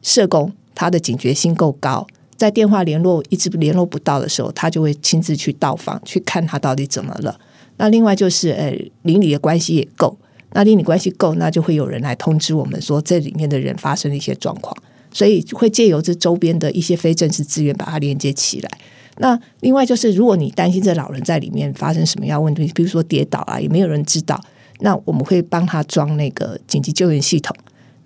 [0.00, 2.06] 社工他的警觉性够高。
[2.38, 7.38] 在电话联络一直联络不到的时候，他就会亲自去到访去看他到底怎么了。
[7.76, 8.70] 那另外就是，呃，
[9.02, 10.16] 邻里的关系也够。
[10.52, 14.74] 那邻里关系够，那就会有人来通知我们说这里面的人发生了一些状况，
[15.12, 18.70] 所以会借由这周边的一些非正式资源把它连接起来。
[19.18, 24.40] 那另外就是，如果你担心这老人在里面发生什么样问题，比如说跌倒啊，也没有人知道，
[24.78, 27.54] 那我们会帮他装那个紧急救援系统。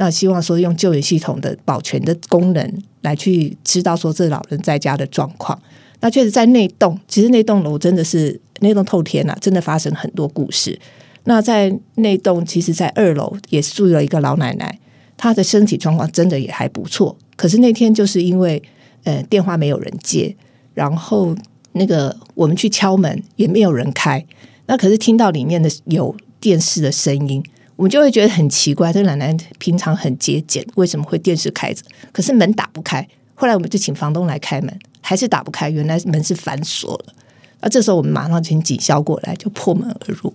[0.03, 5.57] 那希望说用救援系统的保全的功能来去知道说这老人在家的状况。
[6.01, 10.77] 那确实在那栋，其实那栋楼真的是那栋透天呐，真的发生很多故事。
[11.23, 14.77] 那在那栋，其实在二楼也住了一个老奶奶，
[15.17, 17.17] 她的身体状况真的也还不错。
[17.37, 18.61] 可是那天就是因为
[19.05, 20.35] 呃电话没有人接，
[20.75, 21.33] 然后
[21.75, 24.27] 那个我们去敲门也没有人开，
[24.67, 27.41] 那可是听到里面的有电视的声音。
[27.83, 31.83] 我们就会觉得很奇怪，这奶奶平常很节俭，为什么会电视开着？
[32.13, 33.05] 可是门打不开。
[33.35, 35.69] 后来我们就请房东来开门，还是打不开。
[35.69, 37.15] 原来门是反锁了。
[37.61, 40.33] 那这时候我们马上请警消过来，就破门而入。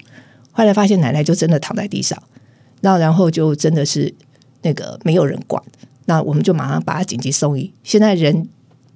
[0.52, 2.22] 后来发现奶奶就真的躺在地上，
[2.82, 4.14] 那然后就真的是
[4.64, 5.64] 那个没有人管。
[6.04, 7.72] 那我们就马上把她紧急送医。
[7.82, 8.50] 现在人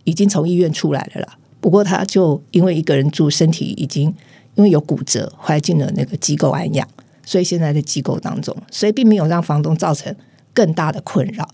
[0.03, 1.37] 已经从医院出来了啦。
[1.61, 4.13] 不过她就因为一个人住，身体已经
[4.55, 6.85] 因为有骨折，怀进了那个机构安养。
[7.25, 10.15] 所以现在的机构当中，所以并没有让房东造成
[10.53, 11.47] 更大的困扰。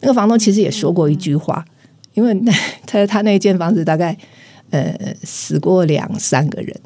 [0.00, 1.64] 那个房东其实也说过一句话，
[2.12, 2.52] 因为那
[2.86, 4.16] 他他那间房子大概
[4.70, 6.76] 呃死过两三个人，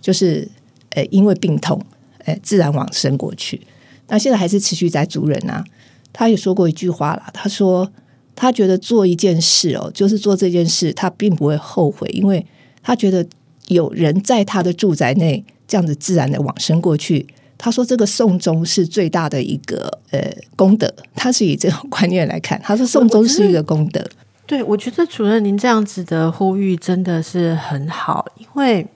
[0.00, 0.46] 就是
[0.90, 1.80] 呃因为病痛
[2.24, 3.60] 呃自然往生过去。
[4.08, 5.64] 那现在还是持续在租人啊。
[6.12, 7.92] 他也说过一句话了，他说
[8.34, 12.44] 他觉得做一件事哦，就是做这件事，他并不会后悔，因为
[12.82, 13.26] 他觉得
[13.68, 17.26] 有人在他的住宅内这样子自然的往生过去。
[17.58, 20.20] 他说：“这个送终是最大的一个呃
[20.54, 22.60] 功德，他是以这种观念来看。
[22.62, 24.04] 他说送终是一个功德。
[24.46, 28.86] 对，我觉得主任您这样子的呼吁真的是很好，因为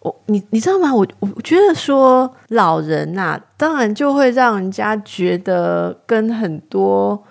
[0.00, 0.94] 我你你知道吗？
[0.94, 7.22] 我我觉得说老人呐，当然就会让人家觉得跟很多。”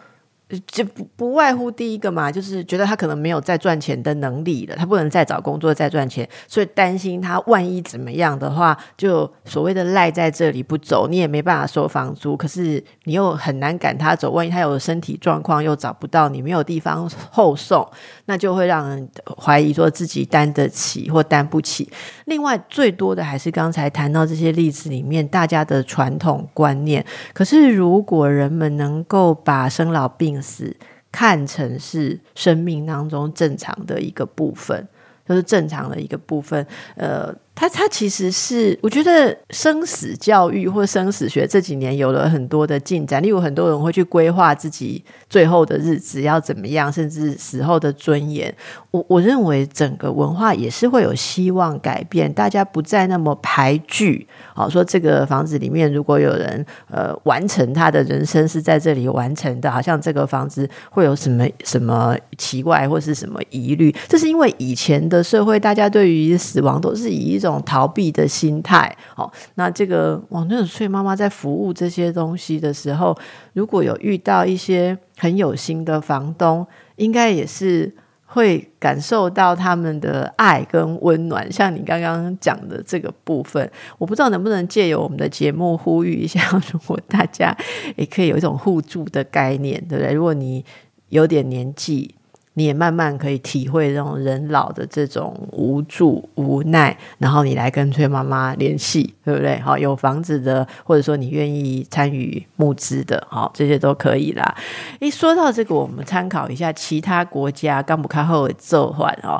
[0.65, 17.85] 就不不外乎第一个嘛，就是觉得他可能没有再赚钱的能力了，他不能再找工作再赚钱，所以担心他万一怎么样的话，就所谓的赖在这里不走，你也没办法收房租，可是你又很难赶他走，万一他有身体状况又找不到你，没有地方后送，
[18.25, 21.91] 那就会让人怀疑说自己担得起或担不起。
[22.25, 30.75] 另外，最多的还是刚才谈到这些例子里面大家的传统观念，可是如果人们能够把生老病死
[31.11, 34.87] 看成是生命当中正常的一个部分，
[35.27, 36.65] 就是正常的一个部分。
[36.95, 43.21] 呃，他他其实是，我觉得生死教育或生死学这几年有了很多的进展。
[43.23, 48.53] 例如，很多人会去规划自己最后的日子要怎么样，甚至死后的尊严。
[48.91, 54.27] 我我认为整个文化也是会有希望改变，大家不再那么排拒。
[54.53, 63.91] 好，说这个房子里面如果有人呃完成他的人生是在这里完成的，好像这个房子会有什么什么奇怪或是什么疑虑？
[64.07, 68.95] 这是因为以前的社会，大家对于死亡都是以一种种逃避的心态。
[69.15, 73.17] 好，那这个王那翠妈妈在服务这些东西的时候，
[73.53, 76.65] 如果有遇到一些很有心的房东，
[76.97, 77.93] 应该也是
[78.25, 81.51] 会感受到他们的爱跟温暖。
[81.51, 86.39] 像你刚刚讲的这个部分，我不知道能不能借由我们的节目呼吁一下，
[86.71, 87.55] 如果大家
[87.95, 90.13] 也可以有一种互助的概念，对不对？
[90.13, 90.65] 如果你
[91.09, 92.13] 有点年纪。
[92.57, 99.59] 你也慢慢可以体会这种人老的这种无助无奈，然后你来跟崔妈妈联系，对不对？
[99.59, 104.55] 好，有房子的，或者说你愿意参与募资的，好，这些都可以啦。
[104.99, 109.39] 一说到这个，我们参考一下其他国家刚不开后的奏换哦。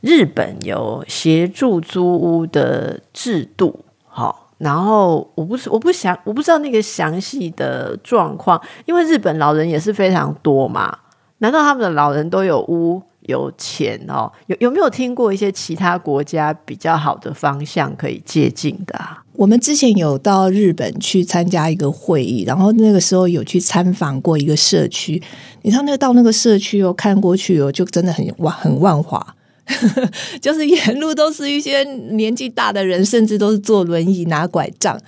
[0.00, 10.98] 日本有协助租屋的制度，好，然后我不是我不想我不知道那个详细的状况，因为日本老人也是非常多嘛。
[11.38, 14.32] 难道他们的老人都有屋有钱哦？
[14.46, 18.98] 有有没有听过一些其他国家比较好的方向可以借鉴的？
[19.32, 25.22] 我们之前有到日本去参加一个会议，然后那个时候有去参访过一个社区。
[25.62, 29.34] 你看，那到那个社区哦，看过去哦，就真的很万很万华，
[30.40, 34.98] 就是沿路都是一些年纪大的人，甚至都是坐轮椅拿拐杖，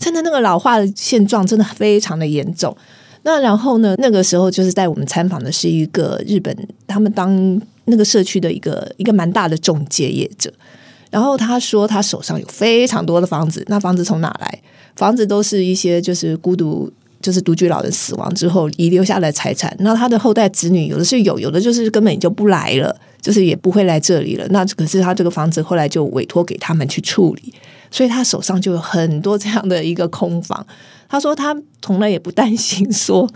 [0.00, 2.76] 真的那个老化的现状真的非常的严重。
[3.26, 3.96] 那然后呢？
[3.98, 10.52] 那个时候就是在我们参访的是一个日本，他们当那个社区的一个一个蛮大的中介业者。
[11.10, 14.62] 然后他说他手上有非常多的房子，那房子从哪来？
[14.94, 16.88] 房子都是一些就是孤独，
[17.20, 19.74] 就是独居老人死亡之后遗留下来财产。
[19.80, 24.46] 那他的后代子女有的是有，有的就是根本就不来了，就是也不会来这里了。
[24.50, 27.52] 那可是他这个房子后来就委托给他们去处理，
[27.90, 30.64] 所以他手上就有很多这样的一个空房。
[31.08, 33.28] 他说他从来也不担心说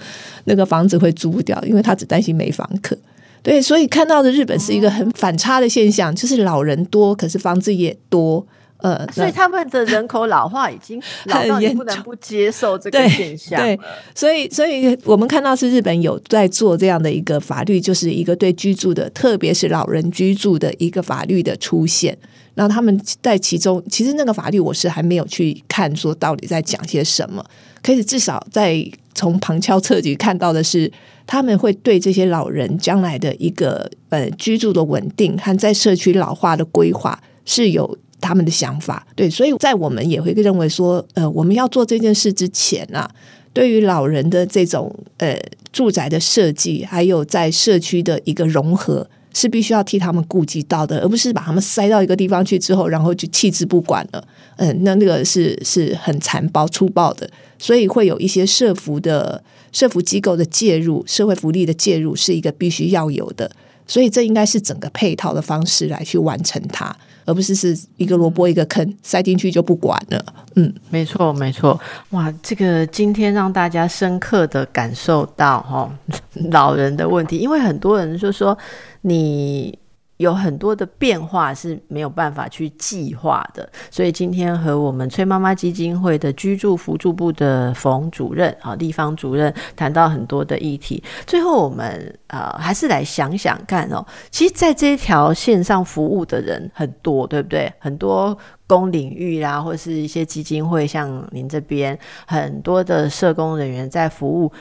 [0.44, 2.96] 那个房子会租不掉，因为他只担心没房客。
[3.42, 8.46] 对，所以看到的日本是一个很反差的现象，就是老人多，可是房子也多。
[8.82, 13.60] 呃，所以他们的人口老化已经老到不能不接受这个现象。
[13.60, 13.78] 对，
[14.14, 22.16] 所以所以我们看到是日本有在做这样的一个法律，就是一个对居住的，特别是老人居住的一个法律的出现。
[22.60, 27.42] 那他们在其中，其实那个法律我是还没有去看，说到底在讲些什么。
[27.82, 30.92] 可是至少在从旁敲侧击看到的是，
[31.26, 39.06] 他们会对这些老人将来的一个呃居住的稳定和在社区老化的规划是有他们的想法。
[39.16, 43.10] 对，所以在我们也会认为说，呃，我们要做这件事之前啊，
[43.54, 45.34] 对于老人的这种呃
[45.72, 49.08] 住宅的设计，还有在社区的一个融合。
[49.32, 54.24] 是必须要替他们顾及到的，而不是把他们塞到一个地方去之后，然后就弃之不管了。
[54.56, 63.50] 嗯，那那个是是很残暴粗暴的，所以会有一些社服的社服机构的介入，社会福利的介入是一个必须要有的。
[63.86, 66.96] 所以这应该是整个配套的方式来去完成它，
[67.30, 70.24] 而不是是一个萝卜一个坑塞进去就不管了。
[70.56, 71.78] 嗯，没错没错。
[72.10, 75.88] 哇，这个今天让大家深刻的感受到哈
[76.50, 78.56] 老人的问题，因为很多人就说
[79.02, 79.78] 你。
[80.20, 91.02] 有很多的变化是没有办法去计划的，所以今天和我们崔妈妈基金会的居住辅助部的冯主任啊，地方主任谈到很多的议题。
[91.26, 97.72] 最后，我们呃还是来想想看哦，其实，在这条线上服务的人很多，对不对？
[97.78, 104.52] 很多公领域啦，或是一些基金会，像您这边很多的社工人员在服务。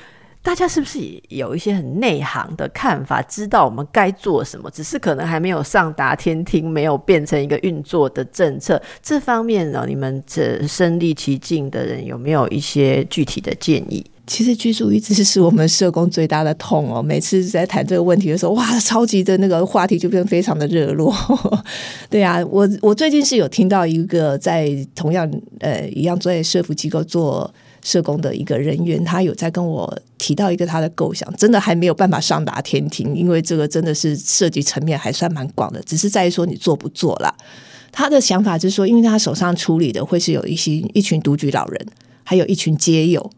[0.50, 4.68] 大家是不是有一些很内行的看法，知道我们该做什么？
[4.72, 8.82] 只是可能还没有上达天听，没有变成一个运作的政策。
[9.00, 14.04] 这方面呢，你们这身历其境的人有没有一些具体的建议？
[14.26, 17.00] 其实居住一直是我们社工最大的痛哦。
[17.00, 21.14] 每次在谈这个问题的时候，哇，超级的那个话题就变得非常的热络。
[22.10, 27.54] 对啊，我我最近是有听到一个在同样呃一样在社福机构做。
[27.82, 37.36] 社工的一个人员，他有在跟我提到一个他的构想，真的还没有办法上达天庭，因为这个真的是涉及层面还算蛮广的，只是在于说你做不做了。
[37.92, 41.88] 他的想法就是说，因为他手上处理的会是有一些一群独居老人，
[42.24, 43.32] 还有一群街友。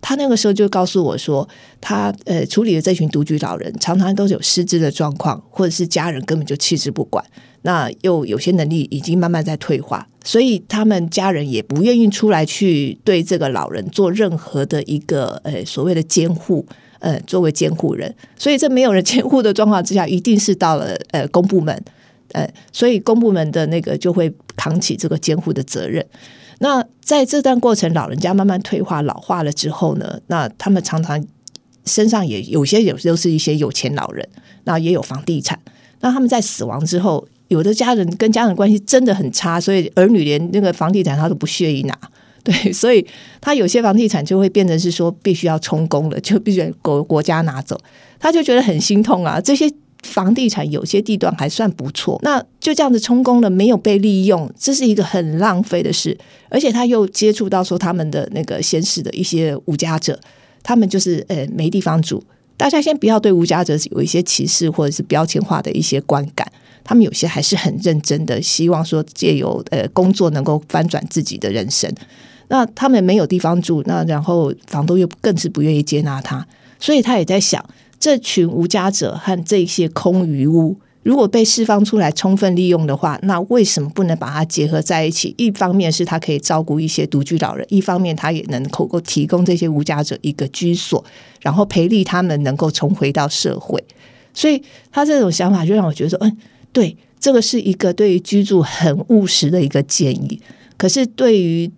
[0.00, 1.48] 他那个时候就告诉我说，
[1.80, 7.24] 他呃处理的这群独居老人，常常都有失智的状况，或者是家人根本就弃之不管。
[7.62, 16.64] 那又有些能力已经慢慢在退化，所以他们家人也不愿意出来去对这个老人做任何的一个呃所谓的监护，
[17.00, 21.84] 呃作为监护人，所以这没有人监护的状况之下，一定是到了呃公部门，
[22.32, 26.06] 呃，所以公部门的那个就会扛起这个监护的责任。
[26.58, 31.24] 那在这段过程，老人家慢慢退化老化了之后呢，那他们常常
[31.84, 34.28] 身上也有些有都是一些有钱老人，
[34.64, 35.58] 那也有房地产，
[36.00, 37.26] 那他们在死亡之后。
[37.48, 41.98] 有的家人跟家人关系真的很差，所以儿女连那个房地产他都不屑于拿，
[42.44, 43.02] 对，所以
[43.40, 47.80] 他有些房地产就会变成是说必须要充公了，就必须国国家拿走，
[48.20, 49.40] 他就觉得很心痛啊。
[49.40, 49.66] 这些
[50.02, 56.16] 房地产有些地段还算不错，那就这样子充公了，没有被利用，这是一个很浪费的事。
[56.48, 60.18] 而且他又接触到说他们的那个先世的一些无家者，
[60.62, 62.22] 他们就是呃没地方住。
[62.56, 66.50] 大家先不要对无家者有一些歧视或者是标签化的一些观感，
[66.84, 71.92] 他们有些还是很认真的，希望说借由呃工作能够翻转自己的人生。
[72.48, 76.46] 那他们没有地方住，那然后房东又更是不愿意接纳他，
[76.78, 77.64] 所以他也在想。
[78.00, 85.34] 这群无家者和这些空余屋，如果被释放出来充分利用的话，那为什么不能把它结合在一起？
[85.36, 91.04] 一方面是他可以照顾一些独居老人，一方面他也能够够提供这些无家者一个居所，
[91.40, 93.82] 然后培力他们能够重回到社会。
[94.34, 96.36] 所以他这种想法就让我觉得说，嗯，
[96.72, 100.40] 对，这个是一个对于居住很务实的一个建议。
[100.76, 101.68] 可是对于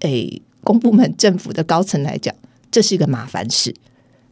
[0.00, 2.32] 诶公部门政府的高层来讲，
[2.70, 3.74] 这是一个麻烦事。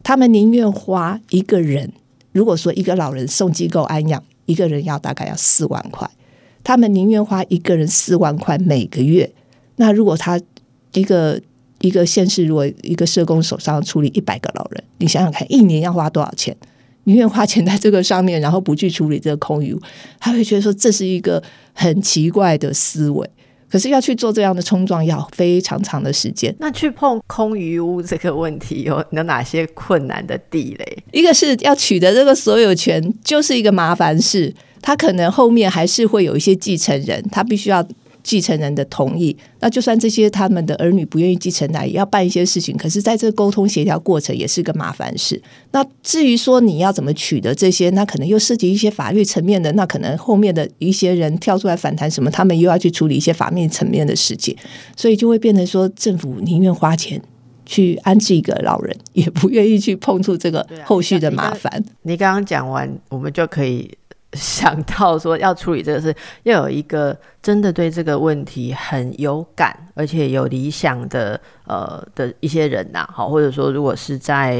[0.03, 1.91] 他们宁愿花一个人，
[2.33, 6.09] 如果说一个老人送机构安养，一个人要大概要四万块，
[6.63, 9.31] 他们宁愿花一个人四万块每个月。
[9.77, 10.39] 那如果他
[10.93, 11.41] 一个
[11.79, 16.55] 一个县市，如果一个社工手上处理一百个老人，你想想看，一年要花多少钱？
[17.05, 19.77] 宁愿花钱在这个上面，然后不去处理这个空余，
[20.19, 21.41] 他会觉得说这是一个
[21.73, 23.29] 很奇怪的思维。
[23.73, 26.55] 可是要去做这样的冲撞，要非常长的时间。
[26.59, 31.03] 那去碰空余屋这个问题，有有哪些困难的地雷？
[31.11, 34.53] 一个是要取得这个所有权，就是一个麻烦事。
[34.79, 37.83] 他可能后面还是会有一些继承人，他必须要。
[38.23, 42.75] 继承人的同意，那就算这些他们的儿女不愿意继承来，也要办一些事情。
[42.77, 45.41] 可是，在这个沟通协调过程也是个麻烦事。
[45.71, 54.55] 那至于说你要怎么取得这些，那可能又涉及一些法律层面的，那可能后面的一些人跳出来反弹什么，他们又要去处理一些法面层面的事情，
[54.95, 57.21] 所以就会变成说，政府宁愿花钱
[57.65, 61.83] 去安置一个老人，也不愿意去碰触这个后续的麻烦。
[62.03, 63.89] 你刚刚讲完，我们就可以。
[64.33, 74.57] 想到说要处理这个事，要有一个真的对这个问题很有感，而且有理想的呃的一些人呐，好，或者说如果是在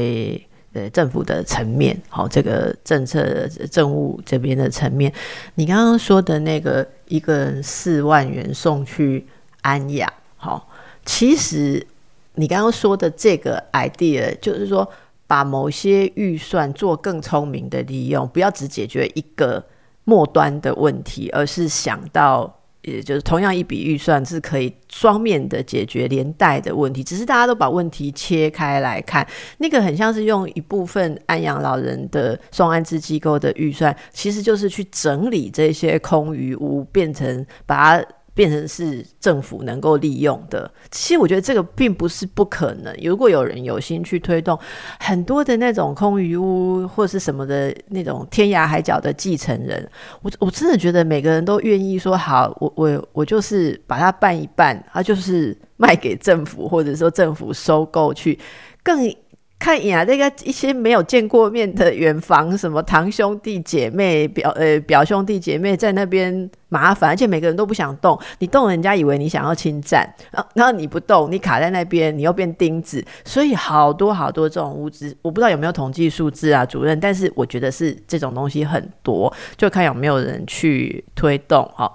[0.72, 5.12] 呃政府的层面，好，这个政策政务这边的层面，
[5.54, 9.26] 你刚刚说的那个一个人四万元送去
[9.62, 10.68] 安养，好，
[11.04, 11.86] 其实
[12.34, 14.88] 你刚刚说的这个 idea 就是说。
[15.26, 19.64] 把某些预算做更聪明的利用，不要只解决一个
[20.04, 27.02] 末端的问题，而是想到，也就是同样一笔预算是可以双面的解决连带的问题。
[27.02, 29.26] 只是大家都把问题切开来看，
[29.58, 38.06] 那个很像是用一部分安养老人的送安置机构的预算，其实就是去整理这些空余屋，变成把它。
[38.34, 42.92] 变成是政府能够利用的，其实我觉得这个并不是不可能。
[43.02, 44.58] 如果有人有心去推动
[44.98, 49.88] 很多的那种空余屋或是什么的那种天涯海角的继承人，
[50.22, 58.38] 我我真的觉得每个人都愿意说好，我我我就是把它办一办，它，就是卖给政府，或者说政府收购去
[58.82, 59.14] 更。
[59.58, 70.06] 看一眼那个一些没有见过面的远房，什么堂兄弟姐妹、表呃表兄弟姐妹在那边麻烦，而且每个人都不想动，你动人家以为你想要侵占，
[70.54, 81.90] 然后你不动，你卡在那边，你又变钉子，所以好多好多这种物资，我不知道有没有统计数字啊，主任，但是我觉得是这种东西很多，就看有没有人去推动哈。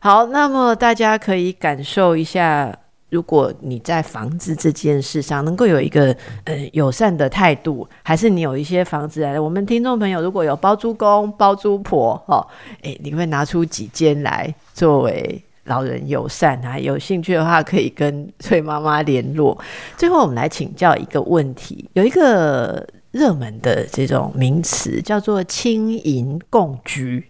[0.00, 2.74] 好，那么大家可以感受一下。
[3.12, 12.44] 如果你在房子这件事上能够有一个呃友善的态度，还是你有一些房子来，我们听众朋友如果有包租公、包租婆，哦，
[12.80, 16.78] 诶，你会拿出几间来作为老人友善啊？
[16.78, 19.58] 有兴趣的话，可以跟翠妈妈联络。
[19.98, 27.28] 最后，我们来请教一个问题，有一个热门的这种名词叫做“轻盈共居”。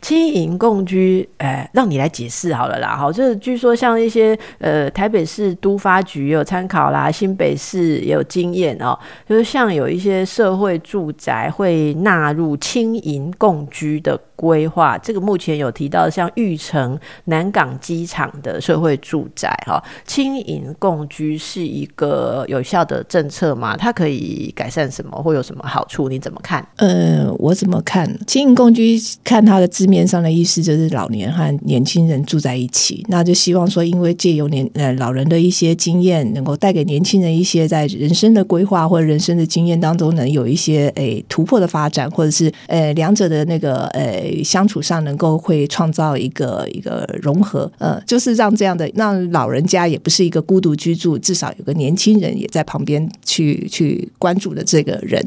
[0.00, 2.96] 轻盈共居，哎，让你来解释好了啦。
[2.96, 8.98] 好，就是据说像一些呃台北市都发局有参考啦，新北市也有经验哦。
[9.28, 23.76] 就是像有一些社会住宅会纳入轻盈共居的规划，这个目前有提到像玉成南港机场的社会住宅哈，轻盈共居是一个有效的政策吗？
[23.76, 26.08] 它可以改善什么，会有什么好处？
[26.08, 26.66] 你怎么看？
[26.76, 28.98] 呃，我怎么看轻盈共居？
[29.24, 29.68] 看它的。
[29.72, 55.20] 字面上的意思就是老年和年轻人住在一起，那就希望说，因为借由年呃老人的一些经验，能够带给年轻人一些在人生的规划或者人生的经验当中，能有一些诶突破的发展，或者是呃两者的那个呃相处上能够会创造一个一个融合，呃，就是让这样的让老人家也不是一个孤独居住，至少有个年轻人也在旁边去去关注的这个人。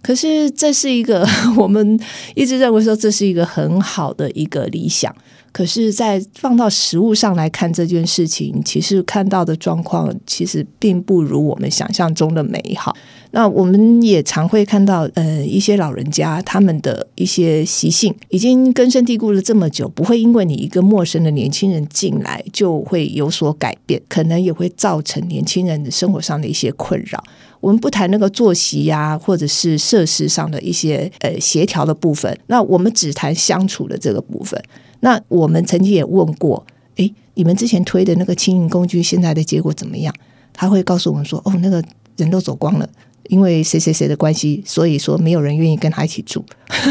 [0.00, 1.28] 可是这是一个
[1.58, 2.00] 我们
[2.34, 5.14] 一直认为说这是一个很好的一个理想。
[5.52, 12.96] 可是，在放到实物上来看这件事情，其实看到的状况其实并不如我们想象中的美好。
[13.32, 27.22] 那我们也常会看到，呃，一些老人家他们的一些习性已经根深蒂固了这么久，不会因为你一个陌生的年轻人进来就会有所改变，可能也会造成年轻人的生活上的一些困扰。
[27.60, 34.60] 我们不谈那个作息呀，或者是设施上的一些呃协调的部分，那我们只谈相处的这个部分。
[35.04, 36.64] 那我们曾经也问过，
[36.96, 40.14] 诶，你们之前推的那个轻盈工具，现在的结果怎么样？
[40.52, 41.82] 他会告诉我们说，哦，那个
[42.16, 42.88] 人都走光了，
[43.28, 46.44] 因为谁谁谁的关系，所以说没有人愿意跟他一起住，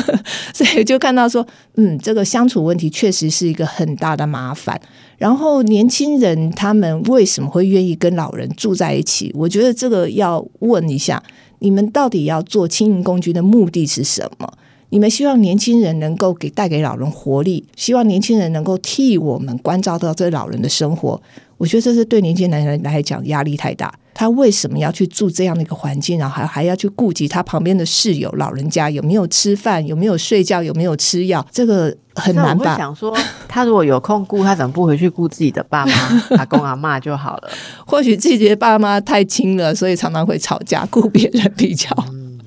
[0.54, 1.46] 所以就看到说，
[1.76, 4.80] 嗯，这个相处问题确实是一个很大的麻烦。
[5.18, 9.32] 然后年轻人他们为什么会愿意跟老人住在一起？
[9.36, 11.22] 我觉得这个要问一下，
[11.60, 14.52] 你们到底要做轻盈工具的目的是什么？
[14.92, 21.20] 你们希望年轻人能够给带给老人活力，希望年轻人能够替我们关照到这老人的生活。
[21.58, 23.94] 我觉得这是对年轻男人来讲压力太大。
[24.14, 31.46] 他为什么要去住这样的一个环境，然后还还要去顾及他旁边的室友老人家有没有吃饭，有没有睡觉，有没有吃药？
[31.50, 32.76] 这个很难吧？
[32.76, 33.18] 想说，
[33.48, 35.94] 他如果有空顾，他怎么不回去顾自己的爸妈、
[36.38, 37.50] 阿公阿妈就好了？
[37.86, 41.88] 或许自己的爸妈太亲了，所以常常会吵架，顾别人比较。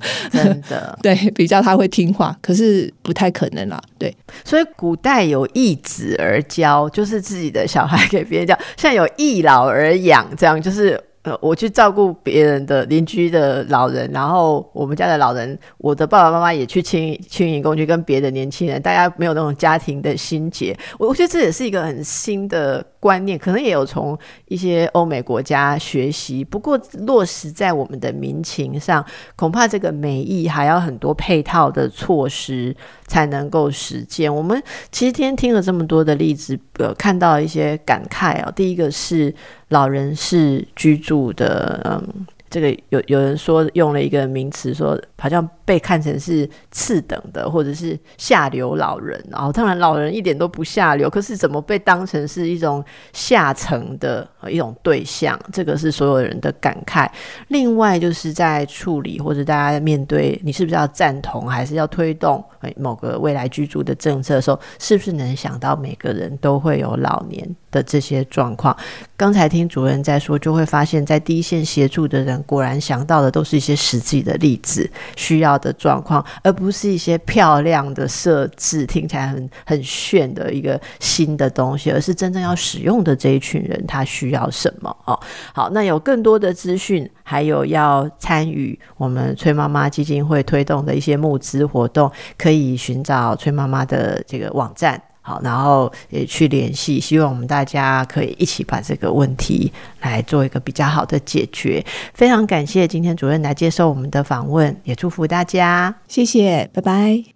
[0.31, 3.81] 真的，对，比较他会听话，可是不太可能啦。
[3.99, 4.15] 对，
[4.45, 11.01] 所以古代有易子而教，就是自己的小孩给别人教；现在有易老而养，这样就是。
[11.25, 20.77] 呃，我去照顾别人的邻居的老人，然后我们家的老人，我的爸爸妈妈也去轻轻盈工具跟别的年轻人，大家没有那种家庭的心结。
[20.99, 24.19] 我我觉得这也是一个很新的观念，可能也有从
[24.49, 26.45] 一些欧美国家学习。
[26.45, 29.03] 不过落实在我们的民情上，
[29.35, 34.35] 恐怕这个美意还要很多配套的措施才能够实践。
[34.35, 34.63] 我们
[34.93, 38.53] 其实今天听了这么多的例子，呃，看到一些感慨啊。
[38.55, 39.35] 第一个是。
[39.75, 42.25] 老人是居住的，嗯，
[42.55, 49.21] 这个有有人说用了一个名词，说好像被看成是次等的，或者是下流老人。
[49.29, 55.37] 然后当然老人一点都不下流，可是怎么被当成是一种下层的一种对象？
[55.53, 57.11] 这个是所有人的感慨。
[57.49, 62.45] 另外就是在处理或者大家面对，你是不是要赞同，还是要推动
[62.77, 67.45] 某个未来居住的政策的时候，是不是能想到每个人都会有老年？
[67.75, 68.77] 的这些状况，
[69.17, 84.97] 刚才听主任在说，就会发现，在第一线协助的人，果然想到的都是一些实际的例子，需要的状况，而不是一些漂亮的设置，听起来很很炫的一个新的东西，而是真正要使用的这一群人，他需要什么？
[85.05, 85.19] 哦，
[85.53, 95.01] 好，那有更多的资讯，还有要参与我们崔妈妈基金会推动的一些募资活动，可以寻找崔妈妈的这个网站。
[95.27, 99.73] 好，然后也去联系，希望我们大家可以一起把这个问题
[100.03, 101.83] 来做一个比较好的解决。
[102.13, 107.35] 非常感谢今天主任来接受我们的访问，也祝福大家，谢谢，拜拜。